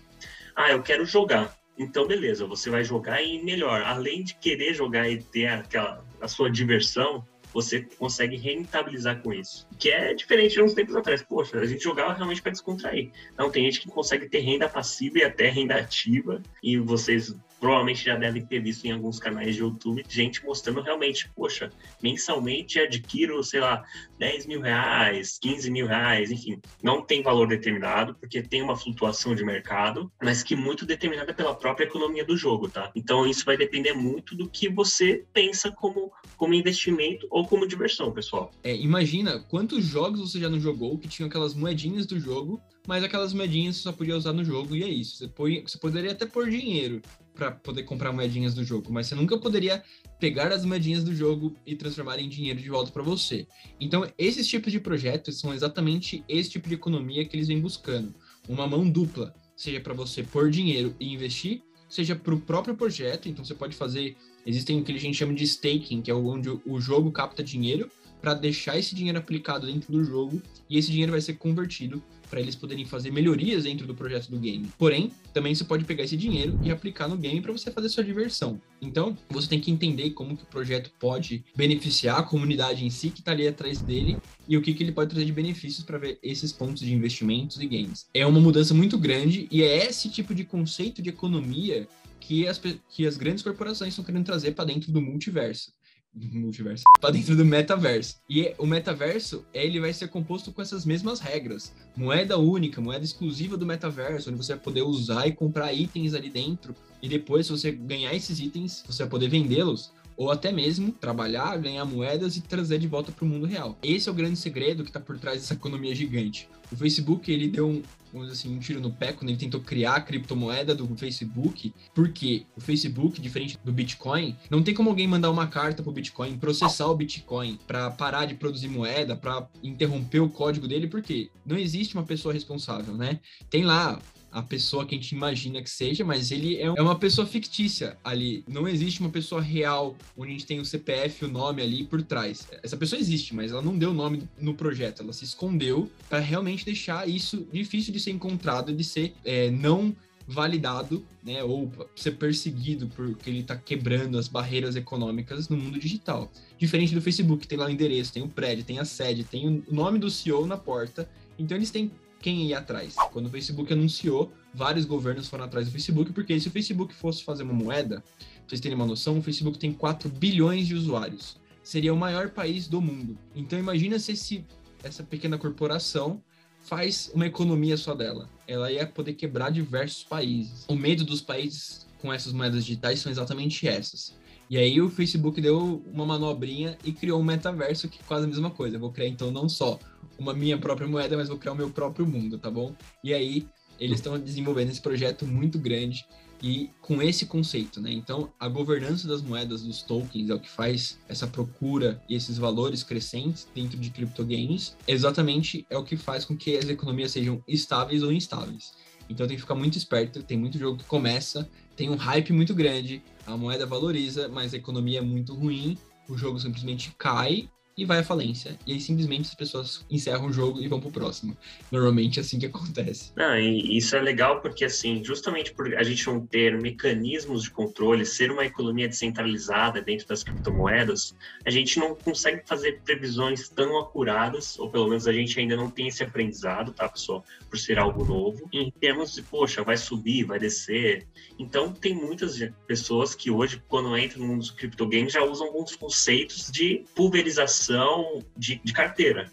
Ah, 0.55 0.71
eu 0.71 0.81
quero 0.81 1.05
jogar. 1.05 1.55
Então, 1.77 2.07
beleza, 2.07 2.45
você 2.45 2.69
vai 2.69 2.83
jogar 2.83 3.21
e 3.21 3.43
melhor. 3.43 3.81
Além 3.83 4.23
de 4.23 4.35
querer 4.35 4.73
jogar 4.73 5.09
e 5.09 5.21
ter 5.21 5.47
aquela 5.47 6.05
a 6.21 6.27
sua 6.27 6.49
diversão, 6.49 7.25
você 7.53 7.81
consegue 7.97 8.35
rentabilizar 8.35 9.21
com 9.21 9.33
isso. 9.33 9.67
Que 9.77 9.89
é 9.89 10.13
diferente 10.13 10.53
de 10.53 10.61
uns 10.61 10.73
tempos 10.73 10.95
atrás. 10.95 11.21
Poxa, 11.21 11.59
a 11.59 11.65
gente 11.65 11.83
jogava 11.83 12.13
realmente 12.13 12.41
para 12.41 12.51
descontrair. 12.51 13.11
Não, 13.37 13.49
tem 13.49 13.65
gente 13.65 13.81
que 13.81 13.89
consegue 13.89 14.27
ter 14.29 14.39
renda 14.39 14.69
passiva 14.69 15.19
e 15.19 15.23
até 15.23 15.49
renda 15.49 15.75
ativa, 15.75 16.41
e 16.61 16.77
vocês 16.77 17.35
provavelmente 17.61 18.03
já 18.03 18.15
devem 18.15 18.43
ter 18.43 18.59
visto 18.59 18.85
em 18.85 18.91
alguns 18.91 19.19
canais 19.19 19.55
de 19.55 19.61
YouTube 19.61 20.03
gente 20.09 20.43
mostrando 20.43 20.81
realmente, 20.81 21.29
poxa, 21.35 21.71
mensalmente 22.01 22.79
adquiro, 22.79 23.41
sei 23.43 23.59
lá, 23.59 23.83
10 24.17 24.47
mil 24.47 24.61
reais, 24.61 25.37
15 25.39 25.69
mil 25.69 25.85
reais, 25.85 26.31
enfim, 26.31 26.59
não 26.81 27.03
tem 27.03 27.21
valor 27.21 27.47
determinado, 27.47 28.15
porque 28.15 28.41
tem 28.41 28.63
uma 28.63 28.75
flutuação 28.75 29.35
de 29.35 29.45
mercado, 29.45 30.11
mas 30.21 30.41
que 30.41 30.55
muito 30.55 30.85
determinada 30.85 31.33
pela 31.33 31.53
própria 31.53 31.85
economia 31.85 32.25
do 32.25 32.35
jogo, 32.35 32.67
tá? 32.67 32.91
Então 32.95 33.27
isso 33.27 33.45
vai 33.45 33.55
depender 33.55 33.93
muito 33.93 34.35
do 34.35 34.49
que 34.49 34.67
você 34.67 35.23
pensa 35.31 35.71
como, 35.71 36.11
como 36.35 36.55
investimento 36.55 37.27
ou 37.29 37.45
como 37.47 37.67
diversão, 37.67 38.11
pessoal. 38.11 38.51
É, 38.63 38.75
imagina 38.75 39.39
quantos 39.39 39.85
jogos 39.85 40.19
você 40.19 40.39
já 40.39 40.49
não 40.49 40.59
jogou 40.59 40.97
que 40.97 41.07
tinham 41.07 41.27
aquelas 41.27 41.53
moedinhas 41.53 42.07
do 42.07 42.19
jogo, 42.19 42.59
mas 42.87 43.03
aquelas 43.03 43.33
moedinhas 43.33 43.77
você 43.77 43.83
só 43.83 43.91
podia 43.91 44.15
usar 44.15 44.33
no 44.33 44.43
jogo 44.43 44.75
e 44.75 44.83
é 44.83 44.87
isso. 44.87 45.17
Você, 45.17 45.27
põe, 45.27 45.61
você 45.61 45.77
poderia 45.77 46.11
até 46.11 46.25
pôr 46.25 46.49
dinheiro, 46.49 47.01
para 47.33 47.51
poder 47.51 47.83
comprar 47.83 48.11
moedinhas 48.11 48.53
do 48.53 48.63
jogo, 48.63 48.91
mas 48.91 49.07
você 49.07 49.15
nunca 49.15 49.37
poderia 49.37 49.83
pegar 50.19 50.51
as 50.51 50.65
moedinhas 50.65 51.03
do 51.03 51.15
jogo 51.15 51.55
e 51.65 51.75
transformar 51.75 52.19
em 52.19 52.29
dinheiro 52.29 52.59
de 52.59 52.69
volta 52.69 52.91
para 52.91 53.01
você. 53.01 53.47
Então, 53.79 54.07
esses 54.17 54.47
tipos 54.47 54.71
de 54.71 54.79
projetos 54.79 55.39
são 55.39 55.53
exatamente 55.53 56.23
esse 56.27 56.49
tipo 56.49 56.69
de 56.69 56.75
economia 56.75 57.25
que 57.25 57.35
eles 57.35 57.47
vêm 57.47 57.59
buscando. 57.59 58.13
Uma 58.47 58.67
mão 58.67 58.87
dupla, 58.87 59.33
seja 59.55 59.79
para 59.79 59.93
você 59.93 60.23
pôr 60.23 60.51
dinheiro 60.51 60.95
e 60.99 61.13
investir, 61.13 61.63
seja 61.89 62.15
para 62.15 62.33
o 62.33 62.39
próprio 62.39 62.75
projeto. 62.75 63.27
Então, 63.27 63.43
você 63.43 63.55
pode 63.55 63.75
fazer. 63.75 64.15
Existem 64.45 64.79
o 64.79 64.83
que 64.83 64.91
a 64.91 64.97
gente 64.97 65.17
chama 65.17 65.33
de 65.33 65.43
staking, 65.43 66.01
que 66.01 66.11
é 66.11 66.13
onde 66.13 66.49
o 66.49 66.79
jogo 66.79 67.11
capta 67.11 67.43
dinheiro 67.43 67.89
para 68.21 68.33
deixar 68.33 68.77
esse 68.77 68.93
dinheiro 68.93 69.17
aplicado 69.17 69.65
dentro 69.65 69.91
do 69.91 70.03
jogo 70.03 70.41
e 70.69 70.77
esse 70.77 70.91
dinheiro 70.91 71.11
vai 71.11 71.21
ser 71.21 71.33
convertido 71.33 72.01
para 72.31 72.39
eles 72.39 72.55
poderem 72.55 72.85
fazer 72.85 73.11
melhorias 73.11 73.65
dentro 73.65 73.85
do 73.85 73.93
projeto 73.93 74.29
do 74.29 74.39
game. 74.39 74.71
Porém, 74.77 75.11
também 75.33 75.53
você 75.53 75.65
pode 75.65 75.83
pegar 75.83 76.05
esse 76.05 76.15
dinheiro 76.15 76.57
e 76.63 76.71
aplicar 76.71 77.09
no 77.09 77.17
game 77.17 77.41
para 77.41 77.51
você 77.51 77.69
fazer 77.69 77.89
sua 77.89 78.05
diversão. 78.05 78.59
Então, 78.81 79.17
você 79.29 79.49
tem 79.49 79.59
que 79.59 79.69
entender 79.69 80.11
como 80.11 80.37
que 80.37 80.43
o 80.43 80.45
projeto 80.45 80.89
pode 80.97 81.43
beneficiar 81.53 82.19
a 82.19 82.23
comunidade 82.23 82.85
em 82.85 82.89
si 82.89 83.09
que 83.09 83.19
está 83.19 83.33
ali 83.33 83.45
atrás 83.45 83.81
dele 83.81 84.17
e 84.47 84.55
o 84.55 84.61
que, 84.61 84.73
que 84.73 84.81
ele 84.81 84.93
pode 84.93 85.09
trazer 85.09 85.25
de 85.25 85.33
benefícios 85.33 85.85
para 85.85 85.97
ver 85.97 86.19
esses 86.23 86.53
pontos 86.53 86.81
de 86.81 86.93
investimentos 86.93 87.59
e 87.59 87.67
games. 87.67 88.07
É 88.13 88.25
uma 88.25 88.39
mudança 88.39 88.73
muito 88.73 88.97
grande 88.97 89.47
e 89.51 89.61
é 89.61 89.85
esse 89.85 90.09
tipo 90.09 90.33
de 90.33 90.45
conceito 90.45 91.01
de 91.01 91.09
economia 91.09 91.85
que 92.21 92.47
as, 92.47 92.61
que 92.89 93.05
as 93.05 93.17
grandes 93.17 93.43
corporações 93.43 93.89
estão 93.89 94.05
querendo 94.05 94.25
trazer 94.25 94.51
para 94.51 94.63
dentro 94.63 94.89
do 94.89 95.01
multiverso 95.01 95.73
multiverso, 96.13 96.83
para 96.99 97.11
dentro 97.11 97.35
do 97.35 97.45
metaverso. 97.45 98.17
E 98.29 98.53
o 98.57 98.65
metaverso, 98.65 99.45
ele 99.53 99.79
vai 99.79 99.93
ser 99.93 100.07
composto 100.09 100.51
com 100.51 100.61
essas 100.61 100.85
mesmas 100.85 101.19
regras. 101.19 101.73
Moeda 101.95 102.37
única, 102.37 102.81
moeda 102.81 103.05
exclusiva 103.05 103.57
do 103.57 103.65
metaverso, 103.65 104.29
onde 104.29 104.37
você 104.37 104.53
vai 104.55 104.63
poder 104.63 104.81
usar 104.81 105.27
e 105.27 105.31
comprar 105.31 105.73
itens 105.73 106.13
ali 106.13 106.29
dentro. 106.29 106.75
E 107.01 107.07
depois, 107.07 107.47
se 107.47 107.51
você 107.51 107.71
ganhar 107.71 108.13
esses 108.13 108.39
itens, 108.39 108.83
você 108.85 109.03
vai 109.03 109.09
poder 109.09 109.29
vendê-los 109.29 109.91
ou 110.21 110.29
até 110.29 110.51
mesmo 110.51 110.91
trabalhar, 110.91 111.57
ganhar 111.57 111.83
moedas 111.83 112.37
e 112.37 112.41
trazer 112.41 112.77
de 112.77 112.87
volta 112.87 113.11
para 113.11 113.25
o 113.25 113.27
mundo 113.27 113.47
real. 113.47 113.75
Esse 113.81 114.07
é 114.07 114.11
o 114.11 114.13
grande 114.13 114.37
segredo 114.37 114.83
que 114.83 114.91
está 114.91 114.99
por 114.99 115.17
trás 115.17 115.41
dessa 115.41 115.55
economia 115.55 115.95
gigante. 115.95 116.47
O 116.71 116.75
Facebook 116.75 117.31
ele 117.31 117.47
deu 117.47 117.67
um, 117.67 117.81
vamos 118.13 118.31
assim, 118.31 118.55
um 118.55 118.59
tiro 118.59 118.79
no 118.79 118.91
pé 118.91 119.13
quando 119.13 119.29
ele 119.29 119.39
tentou 119.39 119.59
criar 119.59 119.95
a 119.95 120.01
criptomoeda 120.01 120.75
do 120.75 120.87
Facebook, 120.95 121.73
porque 121.95 122.45
o 122.55 122.61
Facebook, 122.61 123.19
diferente 123.19 123.57
do 123.65 123.73
Bitcoin, 123.73 124.35
não 124.47 124.61
tem 124.61 124.75
como 124.75 124.91
alguém 124.91 125.07
mandar 125.07 125.31
uma 125.31 125.47
carta 125.47 125.81
para 125.81 125.89
o 125.89 125.93
Bitcoin, 125.93 126.37
processar 126.37 126.85
o 126.85 126.95
Bitcoin 126.95 127.57
para 127.65 127.89
parar 127.89 128.25
de 128.25 128.35
produzir 128.35 128.67
moeda, 128.67 129.15
para 129.15 129.49
interromper 129.63 130.19
o 130.19 130.29
código 130.29 130.67
dele, 130.67 130.85
porque 130.85 131.31
não 131.43 131.57
existe 131.57 131.95
uma 131.95 132.03
pessoa 132.03 132.31
responsável, 132.31 132.93
né? 132.93 133.19
Tem 133.49 133.65
lá 133.65 133.99
a 134.31 134.41
pessoa 134.41 134.85
que 134.85 134.95
a 134.95 134.97
gente 134.97 135.13
imagina 135.13 135.61
que 135.61 135.69
seja, 135.69 136.05
mas 136.05 136.31
ele 136.31 136.55
é, 136.57 136.63
é 136.63 136.81
uma 136.81 136.97
pessoa 136.97 137.27
fictícia 137.27 137.97
ali. 138.03 138.43
Não 138.47 138.67
existe 138.67 139.01
uma 139.01 139.09
pessoa 139.09 139.41
real 139.41 139.95
onde 140.17 140.29
a 140.29 140.33
gente 140.33 140.45
tem 140.45 140.59
o 140.59 140.65
CPF, 140.65 141.25
o 141.25 141.27
nome 141.27 141.61
ali 141.61 141.83
por 141.83 142.01
trás. 142.01 142.47
Essa 142.63 142.77
pessoa 142.77 142.99
existe, 142.99 143.35
mas 143.35 143.51
ela 143.51 143.61
não 143.61 143.77
deu 143.77 143.91
o 143.91 143.93
nome 143.93 144.23
no 144.39 144.53
projeto, 144.53 145.01
ela 145.01 145.13
se 145.13 145.25
escondeu 145.25 145.91
para 146.09 146.19
realmente 146.19 146.63
deixar 146.63 147.07
isso 147.07 147.45
difícil 147.51 147.91
de 147.91 147.99
ser 147.99 148.11
encontrado, 148.11 148.73
de 148.73 148.83
ser 148.83 149.13
é, 149.25 149.51
não 149.51 149.95
validado, 150.27 151.05
né, 151.23 151.43
ou 151.43 151.69
ser 151.95 152.11
perseguido 152.11 152.87
porque 152.95 153.29
ele 153.29 153.39
está 153.39 153.55
quebrando 153.55 154.17
as 154.17 154.27
barreiras 154.27 154.75
econômicas 154.75 155.49
no 155.49 155.57
mundo 155.57 155.77
digital. 155.77 156.31
Diferente 156.57 156.93
do 156.93 157.01
Facebook, 157.01 157.47
tem 157.47 157.57
lá 157.57 157.65
o 157.65 157.69
endereço, 157.69 158.13
tem 158.13 158.23
o 158.23 158.29
prédio, 158.29 158.63
tem 158.63 158.79
a 158.79 158.85
sede, 158.85 159.23
tem 159.23 159.47
o 159.67 159.73
nome 159.73 159.99
do 159.99 160.09
CEO 160.09 160.45
na 160.45 160.57
porta. 160.57 161.09
Então 161.37 161.57
eles 161.57 161.71
têm 161.71 161.91
quem 162.21 162.47
ia 162.47 162.59
atrás. 162.59 162.95
Quando 163.11 163.25
o 163.25 163.29
Facebook 163.29 163.73
anunciou, 163.73 164.31
vários 164.53 164.85
governos 164.85 165.27
foram 165.27 165.45
atrás 165.45 165.67
do 165.67 165.71
Facebook, 165.71 166.13
porque 166.13 166.39
se 166.39 166.47
o 166.47 166.51
Facebook 166.51 166.93
fosse 166.93 167.23
fazer 167.23 167.43
uma 167.43 167.53
moeda, 167.53 168.01
pra 168.01 168.47
vocês 168.47 168.61
terem 168.61 168.75
uma 168.75 168.85
noção, 168.85 169.17
o 169.17 169.21
Facebook 169.21 169.57
tem 169.57 169.73
4 169.73 170.07
bilhões 170.09 170.67
de 170.67 170.75
usuários. 170.75 171.37
Seria 171.63 171.93
o 171.93 171.97
maior 171.97 172.29
país 172.29 172.67
do 172.67 172.81
mundo. 172.81 173.17
Então 173.35 173.57
imagina 173.57 173.99
se 173.99 174.13
esse, 174.13 174.45
essa 174.83 175.03
pequena 175.03 175.37
corporação 175.37 176.21
faz 176.63 177.11
uma 177.13 177.25
economia 177.25 177.77
só 177.77 177.93
dela. 177.93 178.29
Ela 178.47 178.71
ia 178.71 178.85
poder 178.85 179.13
quebrar 179.13 179.51
diversos 179.51 180.03
países. 180.03 180.65
O 180.67 180.75
medo 180.75 181.03
dos 181.03 181.21
países 181.21 181.87
com 181.99 182.11
essas 182.11 182.33
moedas 182.33 182.65
digitais 182.65 182.99
são 182.99 183.11
exatamente 183.11 183.67
essas. 183.67 184.13
E 184.51 184.57
aí 184.57 184.81
o 184.81 184.89
Facebook 184.89 185.39
deu 185.39 185.81
uma 185.93 186.05
manobrinha 186.05 186.77
e 186.83 186.91
criou 186.91 187.21
um 187.21 187.23
metaverso 187.23 187.87
que 187.87 187.99
é 188.01 188.03
quase 188.05 188.25
a 188.25 188.27
mesma 188.27 188.49
coisa. 188.49 188.75
Eu 188.75 188.81
vou 188.81 188.91
criar 188.91 189.07
então 189.07 189.31
não 189.31 189.47
só 189.47 189.79
uma 190.19 190.33
minha 190.33 190.57
própria 190.57 190.85
moeda, 190.85 191.15
mas 191.15 191.29
vou 191.29 191.37
criar 191.37 191.53
o 191.53 191.55
meu 191.55 191.69
próprio 191.69 192.05
mundo, 192.05 192.37
tá 192.37 192.51
bom? 192.51 192.75
E 193.01 193.13
aí 193.13 193.47
eles 193.79 193.99
estão 193.99 194.19
desenvolvendo 194.19 194.69
esse 194.69 194.81
projeto 194.81 195.25
muito 195.25 195.57
grande 195.57 196.05
e 196.43 196.69
com 196.81 197.01
esse 197.01 197.27
conceito, 197.27 197.79
né? 197.79 197.93
Então, 197.93 198.29
a 198.37 198.49
governança 198.49 199.07
das 199.07 199.21
moedas, 199.21 199.63
dos 199.63 199.83
tokens, 199.83 200.29
é 200.29 200.33
o 200.33 200.39
que 200.39 200.49
faz 200.49 200.99
essa 201.07 201.27
procura 201.27 202.03
e 202.09 202.15
esses 202.15 202.37
valores 202.37 202.83
crescentes 202.83 203.47
dentro 203.55 203.77
de 203.77 203.89
criptogames, 203.89 204.75
exatamente 204.85 205.65
é 205.69 205.77
o 205.77 205.83
que 205.85 205.95
faz 205.95 206.25
com 206.25 206.35
que 206.35 206.57
as 206.57 206.67
economias 206.67 207.11
sejam 207.11 207.41
estáveis 207.47 208.03
ou 208.03 208.11
instáveis. 208.11 208.73
Então, 209.09 209.25
tem 209.27 209.37
que 209.37 209.41
ficar 209.43 209.55
muito 209.55 209.77
esperto, 209.77 210.21
tem 210.21 210.37
muito 210.37 210.57
jogo 210.57 210.77
que 210.77 210.85
começa 210.85 211.49
tem 211.81 211.89
um 211.89 211.95
hype 211.95 212.31
muito 212.31 212.53
grande, 212.53 213.01
a 213.25 213.35
moeda 213.35 213.65
valoriza, 213.65 214.29
mas 214.29 214.53
a 214.53 214.57
economia 214.57 214.99
é 214.99 215.01
muito 215.01 215.33
ruim, 215.33 215.75
o 216.07 216.15
jogo 216.15 216.39
simplesmente 216.39 216.93
cai 216.95 217.49
e 217.77 217.85
vai 217.85 217.99
à 217.99 218.03
falência. 218.03 218.57
E 218.65 218.73
aí 218.73 218.79
simplesmente 218.79 219.29
as 219.29 219.35
pessoas 219.35 219.85
encerram 219.89 220.27
o 220.27 220.33
jogo 220.33 220.61
e 220.61 220.67
vão 220.67 220.79
pro 220.79 220.91
próximo. 220.91 221.35
Normalmente 221.71 222.19
é 222.19 222.21
assim 222.21 222.37
que 222.37 222.45
acontece. 222.45 223.11
Não, 223.15 223.37
e 223.37 223.77
isso 223.77 223.95
é 223.95 224.01
legal 224.01 224.41
porque, 224.41 224.65
assim, 224.65 225.03
justamente 225.03 225.53
por 225.53 225.73
a 225.75 225.83
gente 225.83 226.05
não 226.07 226.25
ter 226.25 226.59
mecanismos 226.59 227.43
de 227.43 227.51
controle, 227.51 228.05
ser 228.05 228.31
uma 228.31 228.45
economia 228.45 228.87
descentralizada 228.87 229.81
dentro 229.81 230.07
das 230.07 230.23
criptomoedas, 230.23 231.15
a 231.45 231.49
gente 231.49 231.79
não 231.79 231.95
consegue 231.95 232.43
fazer 232.45 232.81
previsões 232.83 233.49
tão 233.49 233.79
acuradas, 233.79 234.59
ou 234.59 234.69
pelo 234.69 234.87
menos 234.87 235.07
a 235.07 235.13
gente 235.13 235.39
ainda 235.39 235.55
não 235.55 235.69
tem 235.69 235.87
esse 235.87 236.03
aprendizado, 236.03 236.73
tá, 236.73 236.87
pessoal? 236.89 237.23
Por 237.49 237.57
ser 237.57 237.79
algo 237.79 238.05
novo, 238.05 238.49
em 238.51 238.71
termos 238.71 239.13
de, 239.13 239.21
poxa, 239.21 239.63
vai 239.63 239.77
subir, 239.77 240.25
vai 240.25 240.39
descer. 240.39 241.07
Então, 241.39 241.71
tem 241.71 241.95
muitas 241.95 242.37
pessoas 242.67 243.15
que 243.15 243.31
hoje, 243.31 243.61
quando 243.67 243.97
entram 243.97 244.21
no 244.21 244.27
mundo 244.27 244.39
dos 244.39 244.51
criptogames, 244.51 245.13
já 245.13 245.23
usam 245.23 245.47
alguns 245.47 245.75
conceitos 245.75 246.51
de 246.51 246.83
pulverização 246.95 247.60
pulverização 247.61 248.19
de, 248.35 248.59
de 248.63 248.73
carteira. 248.73 249.31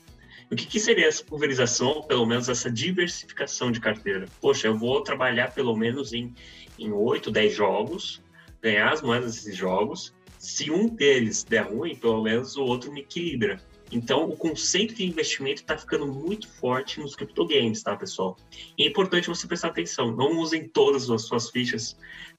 O 0.50 0.56
que, 0.56 0.66
que, 0.66 0.80
seria 0.80 1.06
essa 1.06 1.22
pulverização, 1.24 2.02
pelo 2.02 2.24
menos 2.24 2.48
essa 2.48 2.70
diversificação 2.70 3.70
de 3.70 3.80
carteira? 3.80 4.26
Poxa, 4.40 4.66
eu 4.66 4.76
vou 4.76 5.02
trabalhar 5.02 5.52
pelo 5.52 5.76
menos 5.76 6.12
em, 6.12 6.34
em 6.78 6.90
8, 6.90 7.30
10 7.30 7.54
jogos, 7.54 8.22
ganhar 8.62 8.92
as 8.92 9.02
moedas 9.02 9.34
desses 9.34 9.56
jogos. 9.56 10.14
Se 10.38 10.70
um 10.70 10.88
deles 10.88 11.44
der 11.44 11.70
ruim, 11.70 11.96
pelo 11.96 12.22
menos 12.22 12.56
o 12.56 12.62
outro 12.64 12.92
me 12.92 13.00
equilibra. 13.00 13.60
Então, 13.90 14.28
o 14.28 14.36
conceito 14.36 14.94
de 14.94 15.04
investimento 15.04 15.62
está 15.62 15.76
ficando 15.76 16.06
muito 16.06 16.46
forte 16.48 17.00
nos 17.00 17.14
criptogames, 17.14 17.82
tá, 17.82 17.96
pessoal? 17.96 18.36
E 18.76 18.84
é 18.84 18.86
importante 18.86 19.28
você 19.28 19.46
prestar 19.46 19.68
atenção. 19.68 20.14
Não 20.14 20.38
usem 20.38 20.68
todas 20.68 21.10
as 21.10 21.22
suas 21.22 21.50
fichas 21.50 21.96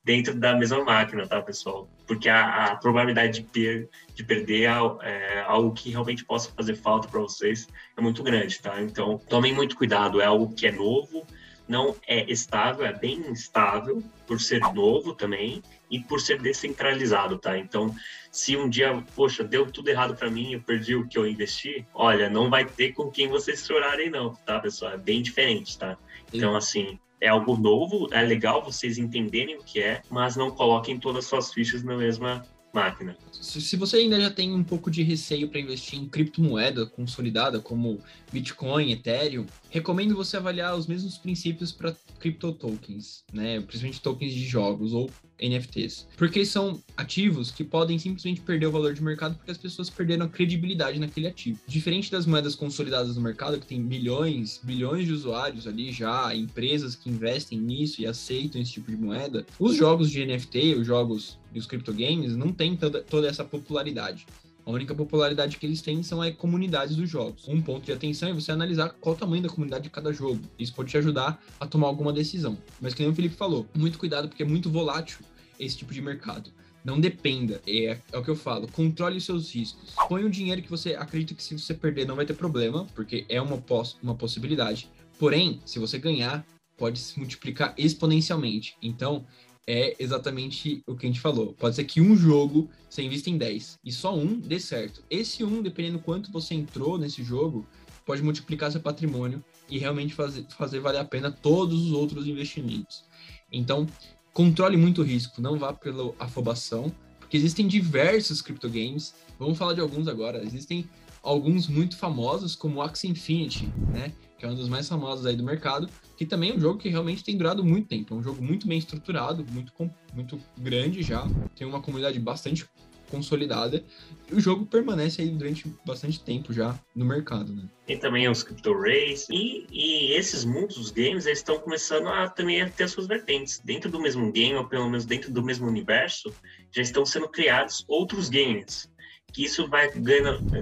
dentro 0.09 0.33
da 0.33 0.55
mesma 0.55 0.83
máquina, 0.83 1.27
tá, 1.27 1.39
pessoal? 1.39 1.87
Porque 2.07 2.27
a, 2.27 2.65
a 2.65 2.75
probabilidade 2.77 3.41
de, 3.41 3.43
per, 3.43 3.87
de 4.15 4.23
perder 4.23 4.67
é, 5.03 5.41
algo 5.45 5.71
que 5.71 5.91
realmente 5.91 6.25
possa 6.25 6.51
fazer 6.51 6.73
falta 6.73 7.07
para 7.07 7.19
vocês 7.19 7.67
é 7.95 8.01
muito 8.01 8.23
grande, 8.23 8.59
tá? 8.59 8.81
Então, 8.81 9.19
tomem 9.29 9.53
muito 9.53 9.77
cuidado. 9.77 10.19
É 10.19 10.25
algo 10.25 10.51
que 10.55 10.65
é 10.65 10.71
novo, 10.71 11.27
não 11.67 11.95
é 12.07 12.25
estável, 12.27 12.87
é 12.87 12.91
bem 12.91 13.19
instável 13.29 14.01
por 14.25 14.41
ser 14.41 14.61
novo 14.73 15.13
também 15.13 15.61
e 15.91 15.99
por 15.99 16.19
ser 16.19 16.41
descentralizado, 16.41 17.37
tá? 17.37 17.55
Então, 17.55 17.95
se 18.31 18.57
um 18.57 18.67
dia, 18.67 19.03
poxa, 19.15 19.43
deu 19.43 19.71
tudo 19.71 19.89
errado 19.89 20.15
para 20.15 20.31
mim, 20.31 20.53
eu 20.53 20.61
perdi 20.61 20.95
o 20.95 21.07
que 21.07 21.19
eu 21.19 21.27
investi, 21.27 21.85
olha, 21.93 22.31
não 22.31 22.49
vai 22.49 22.65
ter 22.65 22.93
com 22.93 23.11
quem 23.11 23.27
vocês 23.27 23.63
chorarem 23.63 24.09
não, 24.09 24.33
tá, 24.33 24.59
pessoal? 24.59 24.93
É 24.93 24.97
bem 24.97 25.21
diferente, 25.21 25.77
tá? 25.77 25.95
Então, 26.33 26.55
assim, 26.55 26.97
é 27.21 27.27
algo 27.27 27.57
novo, 27.57 28.07
é 28.11 28.21
legal 28.21 28.63
vocês 28.63 28.97
entenderem 28.97 29.57
o 29.57 29.63
que 29.63 29.81
é, 29.81 30.01
mas 30.09 30.35
não 30.35 30.51
coloquem 30.51 30.99
todas 30.99 31.25
as 31.25 31.29
suas 31.29 31.53
fichas 31.53 31.83
na 31.83 31.97
mesma 31.97 32.45
máquina. 32.73 33.17
Se 33.31 33.75
você 33.75 33.97
ainda 33.97 34.19
já 34.19 34.29
tem 34.29 34.53
um 34.53 34.63
pouco 34.63 34.91
de 34.91 35.01
receio 35.01 35.49
para 35.49 35.59
investir 35.59 35.99
em 35.99 36.07
criptomoeda 36.07 36.85
consolidada, 36.85 37.59
como 37.59 37.99
Bitcoin, 38.31 38.91
Ethereum, 38.91 39.45
recomendo 39.69 40.15
você 40.15 40.37
avaliar 40.37 40.75
os 40.75 40.85
mesmos 40.85 41.17
princípios 41.17 41.71
para 41.71 41.95
cripto 42.19 42.51
tokens, 42.53 43.23
né? 43.33 43.59
Principalmente 43.61 44.01
tokens 44.01 44.33
de 44.33 44.45
jogos 44.45 44.93
ou 44.93 45.09
NFTs. 45.41 46.07
Porque 46.17 46.45
são 46.45 46.81
ativos 46.95 47.51
que 47.51 47.63
podem 47.63 47.97
simplesmente 47.97 48.41
perder 48.41 48.67
o 48.67 48.71
valor 48.71 48.93
de 48.93 49.03
mercado 49.03 49.35
porque 49.35 49.51
as 49.51 49.57
pessoas 49.57 49.89
perderam 49.89 50.25
a 50.25 50.29
credibilidade 50.29 50.99
naquele 50.99 51.27
ativo. 51.27 51.59
Diferente 51.67 52.11
das 52.11 52.25
moedas 52.25 52.55
consolidadas 52.55 53.15
no 53.15 53.21
mercado, 53.21 53.59
que 53.59 53.65
tem 53.65 53.79
milhões, 53.79 54.59
bilhões 54.63 55.05
de 55.05 55.13
usuários 55.13 55.67
ali 55.67 55.91
já, 55.91 56.35
empresas 56.35 56.95
que 56.95 57.09
investem 57.09 57.59
nisso 57.59 58.01
e 58.01 58.07
aceitam 58.07 58.61
esse 58.61 58.73
tipo 58.73 58.91
de 58.91 58.97
moeda, 58.97 59.45
os 59.59 59.75
jogos 59.75 60.09
de 60.09 60.25
NFT, 60.25 60.75
os 60.75 60.85
jogos 60.85 61.37
e 61.53 61.59
os 61.59 61.65
criptogames 61.65 62.35
não 62.35 62.51
têm 62.51 62.75
toda, 62.75 63.01
toda 63.01 63.27
essa 63.27 63.43
popularidade. 63.43 64.25
A 64.69 64.71
única 64.71 64.93
popularidade 64.93 65.57
que 65.57 65.65
eles 65.65 65.81
têm 65.81 66.03
são 66.03 66.21
as 66.21 66.35
comunidades 66.35 66.95
dos 66.95 67.09
jogos. 67.09 67.47
Um 67.47 67.59
ponto 67.59 67.85
de 67.85 67.91
atenção 67.91 68.29
é 68.29 68.33
você 68.33 68.51
analisar 68.51 68.89
qual 69.01 69.15
o 69.15 69.17
tamanho 69.17 69.41
da 69.41 69.49
comunidade 69.49 69.85
de 69.85 69.89
cada 69.89 70.13
jogo. 70.13 70.41
Isso 70.59 70.75
pode 70.75 70.91
te 70.91 70.97
ajudar 70.99 71.43
a 71.59 71.65
tomar 71.65 71.87
alguma 71.87 72.13
decisão. 72.13 72.55
Mas 72.79 72.93
nem 72.93 73.09
o 73.09 73.15
Felipe 73.15 73.35
falou, 73.35 73.65
muito 73.75 73.97
cuidado 73.97 74.27
porque 74.27 74.43
é 74.43 74.45
muito 74.45 74.69
volátil 74.69 75.17
esse 75.59 75.77
tipo 75.77 75.93
de 75.93 76.01
mercado. 76.01 76.51
Não 76.83 76.99
dependa, 76.99 77.61
é, 77.67 77.97
é 78.11 78.17
o 78.17 78.23
que 78.23 78.29
eu 78.29 78.35
falo, 78.35 78.67
controle 78.71 79.17
os 79.17 79.25
seus 79.25 79.53
riscos. 79.53 79.93
Põe 80.07 80.23
o 80.23 80.29
dinheiro 80.29 80.61
que 80.61 80.69
você 80.69 80.95
acredita 80.95 81.33
que 81.33 81.43
se 81.43 81.57
você 81.57 81.73
perder 81.73 82.07
não 82.07 82.15
vai 82.15 82.25
ter 82.25 82.33
problema, 82.33 82.87
porque 82.95 83.25
é 83.27 83.41
uma, 83.41 83.57
poss 83.57 83.97
uma 84.01 84.15
possibilidade. 84.15 84.89
Porém, 85.19 85.59
se 85.65 85.77
você 85.77 85.99
ganhar, 85.99 86.45
pode 86.77 86.97
se 86.97 87.19
multiplicar 87.19 87.73
exponencialmente. 87.77 88.77
Então, 88.81 89.25
é 89.67 89.95
exatamente 89.99 90.81
o 90.87 90.95
que 90.95 91.05
a 91.05 91.09
gente 91.09 91.19
falou. 91.19 91.53
Pode 91.53 91.75
ser 91.75 91.83
que 91.83 92.01
um 92.01 92.15
jogo 92.15 92.69
você 92.89 93.03
invista 93.03 93.29
em 93.29 93.37
10 93.37 93.77
e 93.85 93.91
só 93.91 94.15
um 94.15 94.39
dê 94.39 94.59
certo. 94.59 95.03
Esse 95.11 95.43
um, 95.43 95.61
dependendo 95.61 95.99
quanto 95.99 96.31
você 96.31 96.55
entrou 96.55 96.97
nesse 96.97 97.23
jogo, 97.23 97.67
pode 98.03 98.23
multiplicar 98.23 98.71
seu 98.71 98.81
patrimônio 98.81 99.43
e 99.69 99.77
realmente 99.77 100.15
fazer, 100.15 100.43
fazer 100.57 100.79
valer 100.79 100.99
a 100.99 101.05
pena 101.05 101.29
todos 101.29 101.85
os 101.85 101.91
outros 101.91 102.25
investimentos. 102.25 103.03
Então, 103.51 103.85
controle 104.33 104.77
muito 104.77 105.01
o 105.01 105.05
risco, 105.05 105.41
não 105.41 105.57
vá 105.57 105.73
pela 105.73 106.13
afobação, 106.19 106.91
porque 107.19 107.37
existem 107.37 107.67
diversos 107.67 108.41
criptogames. 108.41 109.13
Vamos 109.37 109.57
falar 109.57 109.73
de 109.73 109.81
alguns 109.81 110.07
agora. 110.07 110.43
Existem 110.43 110.89
alguns 111.21 111.67
muito 111.67 111.97
famosos, 111.97 112.55
como 112.55 112.77
o 112.77 112.81
Axie 112.81 113.09
Infinity, 113.09 113.67
né? 113.93 114.11
Que 114.37 114.45
é 114.45 114.49
um 114.49 114.55
dos 114.55 114.69
mais 114.69 114.87
famosos 114.87 115.25
aí 115.25 115.35
do 115.35 115.43
mercado, 115.43 115.89
que 116.17 116.25
também 116.25 116.51
é 116.51 116.55
um 116.55 116.59
jogo 116.59 116.79
que 116.79 116.89
realmente 116.89 117.23
tem 117.23 117.37
durado 117.37 117.63
muito 117.63 117.87
tempo. 117.87 118.13
É 118.13 118.17
um 118.17 118.23
jogo 118.23 118.41
muito 118.41 118.67
bem 118.67 118.79
estruturado, 118.79 119.45
muito, 119.51 119.71
muito 120.13 120.39
grande 120.57 121.03
já, 121.03 121.27
tem 121.55 121.67
uma 121.67 121.81
comunidade 121.81 122.19
bastante 122.19 122.65
consolidada 123.09 123.83
e 124.31 124.35
o 124.35 124.39
jogo 124.39 124.65
permanece 124.65 125.21
aí 125.21 125.29
durante 125.29 125.67
bastante 125.85 126.21
tempo 126.23 126.53
já 126.53 126.77
no 126.95 127.05
mercado, 127.05 127.53
né? 127.53 127.63
Tem 127.85 127.97
também 127.97 128.29
os 128.29 128.43
Crypto 128.43 128.73
Race 128.73 129.25
e, 129.29 129.65
e 129.71 130.13
esses 130.13 130.45
mundos 130.45 130.77
dos 130.77 130.91
games 130.91 131.25
eles 131.25 131.39
estão 131.39 131.59
começando 131.59 132.07
a 132.07 132.29
também 132.29 132.61
a 132.61 132.69
ter 132.69 132.87
suas 132.87 133.07
vertentes. 133.07 133.59
Dentro 133.63 133.89
do 133.89 133.99
mesmo 133.99 134.31
game, 134.31 134.55
ou 134.55 134.65
pelo 134.65 134.85
menos 134.85 135.05
dentro 135.05 135.31
do 135.31 135.43
mesmo 135.43 135.67
universo, 135.67 136.33
já 136.71 136.81
estão 136.81 137.05
sendo 137.05 137.27
criados 137.27 137.83
outros 137.87 138.29
games. 138.29 138.89
Que 139.33 139.45
isso 139.45 139.67
vai 139.67 139.91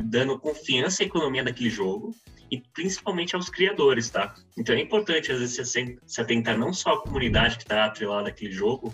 dando 0.04 0.40
confiança 0.40 1.04
à 1.04 1.06
economia 1.06 1.44
daquele 1.44 1.70
jogo 1.70 2.14
e 2.52 2.62
principalmente 2.74 3.36
aos 3.36 3.50
criadores, 3.50 4.10
tá? 4.10 4.34
Então 4.58 4.76
é 4.76 4.80
importante, 4.80 5.32
às 5.32 5.40
vezes, 5.40 5.74
se 6.06 6.22
atentar 6.22 6.58
não 6.58 6.74
só 6.74 6.94
à 6.94 7.02
comunidade 7.02 7.58
que 7.58 7.64
está 7.64 7.86
atrelada 7.86 8.30
àquele 8.30 8.52
jogo, 8.52 8.94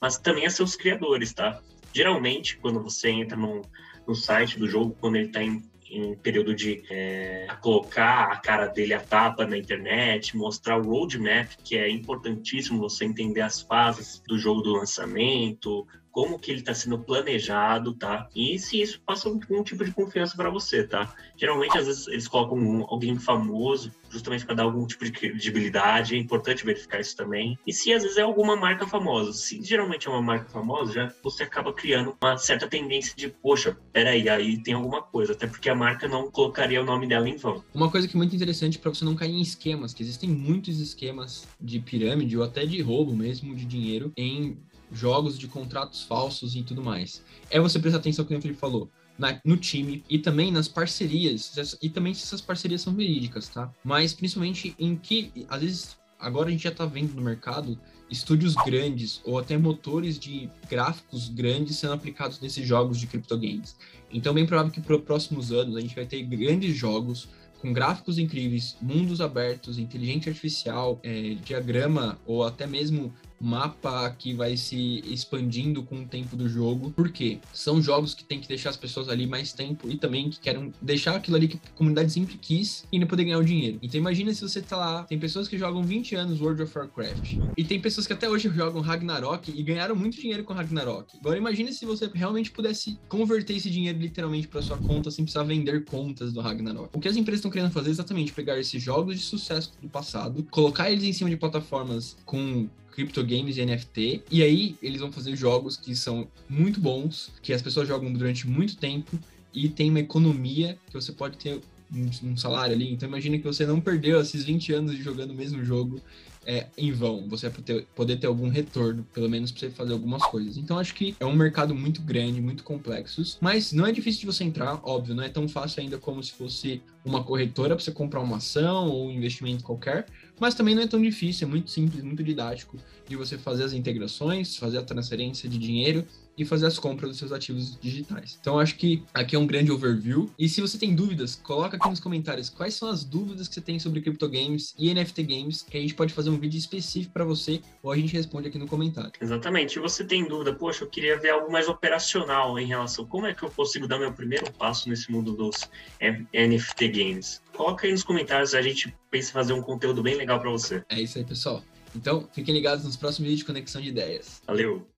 mas 0.00 0.18
também 0.18 0.46
a 0.46 0.50
seus 0.50 0.76
criadores, 0.76 1.32
tá? 1.32 1.62
Geralmente, 1.94 2.56
quando 2.56 2.82
você 2.82 3.08
entra 3.08 3.36
no, 3.36 3.62
no 4.06 4.14
site 4.14 4.58
do 4.58 4.68
jogo, 4.68 4.96
quando 5.00 5.16
ele 5.16 5.26
está 5.26 5.42
em, 5.42 5.62
em, 5.88 6.16
período 6.16 6.54
de 6.54 6.82
é, 6.90 7.46
colocar 7.60 8.32
a 8.32 8.36
cara 8.36 8.66
dele 8.66 8.94
a 8.94 9.00
tapa 9.00 9.46
na 9.46 9.56
internet, 9.56 10.36
mostrar 10.36 10.76
o 10.76 10.82
roadmap, 10.82 11.52
que 11.62 11.76
é 11.76 11.88
importantíssimo 11.88 12.80
você 12.80 13.04
entender 13.04 13.42
as 13.42 13.62
fases 13.62 14.20
do 14.26 14.36
jogo 14.36 14.60
do 14.60 14.72
lançamento, 14.72 15.86
como 16.14 16.38
que 16.38 16.52
ele 16.52 16.60
está 16.60 16.72
sendo 16.72 16.96
planejado, 16.96 17.92
tá? 17.92 18.28
E 18.36 18.56
se 18.56 18.80
isso 18.80 19.02
passa 19.04 19.28
algum 19.28 19.64
tipo 19.64 19.84
de 19.84 19.90
confiança 19.90 20.36
para 20.36 20.48
você, 20.48 20.84
tá? 20.84 21.12
Geralmente, 21.36 21.76
às 21.76 21.86
vezes, 21.86 22.06
eles 22.06 22.28
colocam 22.28 22.56
um, 22.56 22.84
alguém 22.88 23.18
famoso, 23.18 23.90
justamente 24.08 24.46
para 24.46 24.54
dar 24.54 24.62
algum 24.62 24.86
tipo 24.86 25.04
de 25.04 25.10
credibilidade, 25.10 26.14
é 26.14 26.18
importante 26.18 26.64
verificar 26.64 27.00
isso 27.00 27.16
também. 27.16 27.58
E 27.66 27.72
se 27.72 27.92
às 27.92 28.04
vezes 28.04 28.16
é 28.16 28.22
alguma 28.22 28.54
marca 28.54 28.86
famosa, 28.86 29.32
se 29.32 29.60
geralmente 29.60 30.06
é 30.06 30.10
uma 30.10 30.22
marca 30.22 30.48
famosa, 30.48 30.92
já 30.92 31.12
você 31.20 31.42
acaba 31.42 31.72
criando 31.72 32.16
uma 32.22 32.38
certa 32.38 32.68
tendência 32.68 33.12
de, 33.16 33.28
poxa, 33.28 33.76
peraí, 33.92 34.28
aí 34.28 34.62
tem 34.62 34.74
alguma 34.74 35.02
coisa, 35.02 35.32
até 35.32 35.48
porque 35.48 35.68
a 35.68 35.74
marca 35.74 36.06
não 36.06 36.30
colocaria 36.30 36.80
o 36.80 36.84
nome 36.84 37.08
dela 37.08 37.28
em 37.28 37.36
vão. 37.36 37.64
Uma 37.74 37.90
coisa 37.90 38.06
que 38.06 38.16
é 38.16 38.18
muito 38.18 38.36
interessante 38.36 38.78
para 38.78 38.94
você 38.94 39.04
não 39.04 39.16
cair 39.16 39.32
em 39.32 39.42
esquemas, 39.42 39.92
que 39.92 40.04
existem 40.04 40.30
muitos 40.30 40.78
esquemas 40.78 41.48
de 41.60 41.80
pirâmide 41.80 42.38
ou 42.38 42.44
até 42.44 42.64
de 42.64 42.80
roubo 42.80 43.12
mesmo 43.16 43.52
de 43.56 43.64
dinheiro 43.64 44.12
em 44.16 44.56
jogos 44.94 45.38
de 45.38 45.46
contratos 45.48 46.02
falsos 46.02 46.54
e 46.54 46.62
tudo 46.62 46.82
mais. 46.82 47.22
É 47.50 47.60
você 47.60 47.78
prestar 47.78 47.98
atenção, 47.98 48.24
como 48.24 48.38
o 48.38 48.42
Felipe 48.42 48.58
falou, 48.58 48.90
na, 49.18 49.40
no 49.44 49.56
time 49.56 50.04
e 50.08 50.18
também 50.18 50.50
nas 50.50 50.68
parcerias, 50.68 51.52
e 51.80 51.88
também 51.88 52.14
se 52.14 52.24
essas 52.24 52.40
parcerias 52.40 52.80
são 52.80 52.94
verídicas, 52.94 53.48
tá? 53.48 53.72
Mas 53.84 54.12
principalmente 54.12 54.74
em 54.78 54.96
que, 54.96 55.46
às 55.48 55.60
vezes, 55.60 55.96
agora 56.18 56.48
a 56.48 56.52
gente 56.52 56.64
já 56.64 56.70
tá 56.70 56.86
vendo 56.86 57.14
no 57.14 57.22
mercado 57.22 57.78
estúdios 58.10 58.54
grandes 58.54 59.20
ou 59.24 59.38
até 59.38 59.56
motores 59.56 60.18
de 60.18 60.48
gráficos 60.68 61.28
grandes 61.28 61.76
sendo 61.76 61.94
aplicados 61.94 62.40
nesses 62.40 62.66
jogos 62.66 62.98
de 62.98 63.06
criptogames. 63.06 63.76
Então, 64.12 64.34
bem 64.34 64.46
provável 64.46 64.70
que 64.70 64.80
para 64.80 64.96
os 64.96 65.02
próximos 65.02 65.52
anos 65.52 65.76
a 65.76 65.80
gente 65.80 65.94
vai 65.94 66.06
ter 66.06 66.22
grandes 66.22 66.76
jogos 66.76 67.28
com 67.60 67.72
gráficos 67.72 68.18
incríveis, 68.18 68.76
mundos 68.80 69.22
abertos, 69.22 69.78
inteligência 69.78 70.30
artificial, 70.30 71.00
é, 71.02 71.34
diagrama 71.42 72.18
ou 72.26 72.44
até 72.44 72.66
mesmo 72.66 73.12
mapa 73.40 74.10
que 74.18 74.32
vai 74.32 74.56
se 74.56 75.02
expandindo 75.06 75.82
com 75.82 76.02
o 76.02 76.06
tempo 76.06 76.36
do 76.36 76.48
jogo. 76.48 76.90
Por 76.90 77.10
quê? 77.10 77.38
São 77.52 77.80
jogos 77.82 78.14
que 78.14 78.24
tem 78.24 78.40
que 78.40 78.48
deixar 78.48 78.70
as 78.70 78.76
pessoas 78.76 79.08
ali 79.08 79.26
mais 79.26 79.52
tempo 79.52 79.88
e 79.88 79.96
também 79.96 80.30
que 80.30 80.40
querem 80.40 80.72
deixar 80.80 81.16
aquilo 81.16 81.36
ali 81.36 81.48
que 81.48 81.56
a 81.56 81.76
comunidade 81.76 82.12
sempre 82.12 82.38
quis 82.38 82.84
e 82.90 82.96
ainda 82.96 83.06
poder 83.06 83.24
ganhar 83.24 83.38
o 83.38 83.44
dinheiro. 83.44 83.78
Então 83.82 83.98
imagina 83.98 84.32
se 84.32 84.40
você 84.40 84.60
tá 84.62 84.76
lá, 84.76 85.02
tem 85.04 85.18
pessoas 85.18 85.48
que 85.48 85.58
jogam 85.58 85.82
20 85.82 86.14
anos 86.14 86.40
World 86.40 86.62
of 86.62 86.78
Warcraft 86.78 87.36
e 87.56 87.64
tem 87.64 87.80
pessoas 87.80 88.06
que 88.06 88.12
até 88.12 88.28
hoje 88.28 88.48
jogam 88.48 88.80
Ragnarok 88.80 89.52
e 89.54 89.62
ganharam 89.62 89.96
muito 89.96 90.16
dinheiro 90.16 90.44
com 90.44 90.52
Ragnarok. 90.52 91.16
Agora 91.18 91.36
imagine 91.36 91.72
se 91.72 91.84
você 91.84 92.10
realmente 92.12 92.50
pudesse 92.50 92.98
converter 93.08 93.56
esse 93.56 93.70
dinheiro 93.70 93.98
literalmente 93.98 94.48
para 94.48 94.62
sua 94.62 94.78
conta 94.78 95.10
sem 95.10 95.24
precisar 95.24 95.44
vender 95.44 95.84
contas 95.84 96.32
do 96.32 96.40
Ragnarok. 96.40 96.90
O 96.92 97.00
que 97.00 97.08
as 97.08 97.16
empresas 97.16 97.40
estão 97.40 97.50
querendo 97.50 97.70
fazer 97.70 97.88
é 97.88 97.92
exatamente 97.92 98.32
pegar 98.32 98.58
esses 98.58 98.82
jogos 98.82 99.16
de 99.16 99.22
sucesso 99.22 99.72
do 99.80 99.88
passado, 99.88 100.42
colocar 100.50 100.90
eles 100.90 101.04
em 101.04 101.12
cima 101.12 101.30
de 101.30 101.36
plataformas 101.36 102.16
com 102.24 102.68
criptogames 102.94 103.56
e 103.56 103.66
NFT. 103.66 104.22
E 104.30 104.42
aí 104.42 104.76
eles 104.82 105.00
vão 105.00 105.10
fazer 105.10 105.36
jogos 105.36 105.76
que 105.76 105.94
são 105.94 106.26
muito 106.48 106.80
bons, 106.80 107.32
que 107.42 107.52
as 107.52 107.60
pessoas 107.60 107.88
jogam 107.88 108.12
durante 108.12 108.48
muito 108.48 108.76
tempo 108.76 109.18
e 109.52 109.68
tem 109.68 109.90
uma 109.90 110.00
economia 110.00 110.78
que 110.86 110.94
você 110.94 111.12
pode 111.12 111.36
ter 111.36 111.60
um, 111.92 112.36
salário 112.36 112.74
ali. 112.74 112.92
Então 112.92 113.08
imagina 113.08 113.38
que 113.38 113.44
você 113.44 113.66
não 113.66 113.80
perdeu 113.80 114.20
esses 114.20 114.44
20 114.44 114.72
anos 114.72 114.96
jogando 114.98 115.32
o 115.32 115.34
mesmo 115.34 115.64
jogo 115.64 116.00
é, 116.46 116.66
em 116.76 116.92
vão. 116.92 117.28
Você 117.28 117.48
vai 117.48 117.62
ter, 117.62 117.86
poder 117.94 118.16
ter 118.16 118.26
algum 118.26 118.48
retorno, 118.48 119.06
pelo 119.12 119.28
menos 119.28 119.50
para 119.50 119.60
você 119.60 119.70
fazer 119.70 119.92
algumas 119.92 120.24
coisas. 120.26 120.56
Então 120.56 120.78
acho 120.78 120.94
que 120.94 121.14
é 121.18 121.26
um 121.26 121.34
mercado 121.34 121.74
muito 121.74 122.02
grande, 122.02 122.40
muito 122.40 122.62
complexo, 122.62 123.22
mas 123.40 123.72
não 123.72 123.86
é 123.86 123.92
difícil 123.92 124.20
de 124.20 124.26
você 124.26 124.44
entrar, 124.44 124.80
óbvio, 124.82 125.14
não 125.14 125.22
é 125.22 125.28
tão 125.28 125.48
fácil 125.48 125.82
ainda 125.82 125.98
como 125.98 126.22
se 126.22 126.32
fosse 126.32 126.82
uma 127.04 127.22
corretora 127.22 127.74
para 127.74 127.84
você 127.84 127.92
comprar 127.92 128.20
uma 128.20 128.38
ação 128.38 128.88
ou 128.88 129.08
um 129.08 129.10
investimento 129.10 129.62
qualquer, 129.62 130.06
mas 130.40 130.54
também 130.54 130.74
não 130.74 130.82
é 130.82 130.86
tão 130.86 131.00
difícil, 131.00 131.46
é 131.46 131.50
muito 131.50 131.70
simples, 131.70 132.02
muito 132.02 132.22
didático 132.22 132.78
de 133.08 133.16
você 133.16 133.36
fazer 133.36 133.64
as 133.64 133.72
integrações, 133.72 134.56
fazer 134.56 134.78
a 134.78 134.82
transferência 134.82 135.48
de 135.48 135.58
dinheiro 135.58 136.06
e 136.36 136.44
fazer 136.44 136.66
as 136.66 136.78
compras 136.78 137.10
dos 137.10 137.18
seus 137.18 137.32
ativos 137.32 137.78
digitais. 137.80 138.38
Então 138.40 138.58
acho 138.58 138.76
que 138.76 139.02
aqui 139.12 139.36
é 139.36 139.38
um 139.38 139.46
grande 139.46 139.70
overview. 139.70 140.30
E 140.38 140.48
se 140.48 140.60
você 140.60 140.78
tem 140.78 140.94
dúvidas, 140.94 141.34
coloca 141.36 141.76
aqui 141.76 141.88
nos 141.88 142.00
comentários 142.00 142.48
quais 142.48 142.74
são 142.74 142.88
as 142.88 143.04
dúvidas 143.04 143.48
que 143.48 143.54
você 143.54 143.60
tem 143.60 143.78
sobre 143.78 144.00
games 144.00 144.74
e 144.78 144.92
NFT 144.92 145.22
games, 145.22 145.62
que 145.62 145.76
a 145.76 145.80
gente 145.80 145.94
pode 145.94 146.12
fazer 146.12 146.30
um 146.30 146.38
vídeo 146.38 146.58
específico 146.58 147.12
para 147.12 147.24
você 147.24 147.60
ou 147.82 147.90
a 147.90 147.96
gente 147.96 148.12
responde 148.12 148.48
aqui 148.48 148.58
no 148.58 148.66
comentário. 148.66 149.12
Exatamente. 149.20 149.72
Se 149.72 149.78
você 149.78 150.04
tem 150.04 150.26
dúvida, 150.26 150.54
poxa, 150.54 150.84
eu 150.84 150.88
queria 150.88 151.18
ver 151.18 151.30
algo 151.30 151.50
mais 151.50 151.68
operacional 151.68 152.58
em 152.58 152.66
relação 152.66 153.04
a 153.04 153.08
como 153.08 153.26
é 153.26 153.34
que 153.34 153.42
eu 153.42 153.50
consigo 153.50 153.86
dar 153.86 153.98
meu 153.98 154.12
primeiro 154.12 154.50
passo 154.52 154.88
nesse 154.88 155.10
mundo 155.10 155.32
dos 155.32 155.68
NFT 156.00 156.88
games. 156.88 157.42
Coloca 157.52 157.86
aí 157.86 157.92
nos 157.92 158.02
comentários, 158.02 158.54
a 158.54 158.62
gente 158.62 158.94
pensa 159.10 159.30
em 159.30 159.32
fazer 159.32 159.52
um 159.52 159.62
conteúdo 159.62 160.02
bem 160.02 160.16
legal 160.16 160.40
para 160.40 160.50
você. 160.50 160.84
É 160.88 161.00
isso 161.00 161.18
aí, 161.18 161.24
pessoal. 161.24 161.62
Então, 161.94 162.28
fiquem 162.32 162.54
ligados 162.54 162.84
nos 162.84 162.96
próximos 162.96 163.28
vídeos 163.28 163.40
de 163.40 163.44
Conexão 163.44 163.80
de 163.80 163.88
Ideias. 163.88 164.42
Valeu! 164.46 164.93